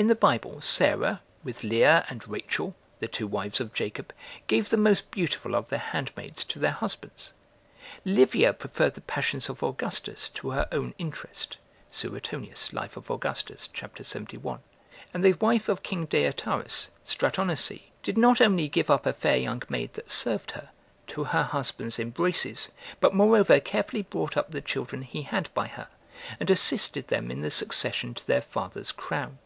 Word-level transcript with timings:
In 0.00 0.06
the 0.06 0.14
Bible, 0.14 0.60
Sarah, 0.60 1.22
with 1.42 1.64
Leah 1.64 2.06
and 2.08 2.22
Rachel, 2.28 2.76
the 3.00 3.08
two 3.08 3.26
wives 3.26 3.60
of 3.60 3.72
Jacob, 3.74 4.12
gave 4.46 4.70
the 4.70 4.76
most 4.76 5.10
beautiful 5.10 5.56
of 5.56 5.70
their 5.70 5.78
handmaids 5.80 6.44
to 6.44 6.60
their 6.60 6.70
husbands; 6.70 7.32
Livia 8.04 8.52
preferred 8.52 8.94
the 8.94 9.00
passions 9.00 9.48
of 9.48 9.60
Augustus 9.60 10.28
to 10.28 10.50
her 10.50 10.68
own 10.70 10.94
interest; 10.98 11.56
[Suetonius, 11.90 12.72
Life 12.72 12.96
of 12.96 13.10
Augustus, 13.10 13.68
c. 13.74 13.82
71.] 14.00 14.60
and 15.12 15.24
the 15.24 15.32
wife 15.32 15.68
of 15.68 15.82
King 15.82 16.06
Deiotarus, 16.06 16.90
Stratonice, 17.04 17.80
did 18.04 18.16
not 18.16 18.40
only 18.40 18.68
give 18.68 18.90
up 18.90 19.04
a 19.04 19.12
fair 19.12 19.36
young 19.38 19.64
maid 19.68 19.94
that 19.94 20.12
served 20.12 20.52
her 20.52 20.70
to 21.08 21.24
her 21.24 21.42
husband's 21.42 21.98
embraces, 21.98 22.68
but 23.00 23.14
moreover 23.16 23.58
carefully 23.58 24.02
brought 24.02 24.36
up 24.36 24.52
the 24.52 24.60
children 24.60 25.02
he 25.02 25.22
had 25.22 25.52
by 25.54 25.66
her, 25.66 25.88
and 26.38 26.50
assisted 26.50 27.08
them 27.08 27.32
in 27.32 27.40
the 27.40 27.50
succession 27.50 28.14
to 28.14 28.24
their 28.28 28.40
father's 28.40 28.92
crown. 28.92 29.38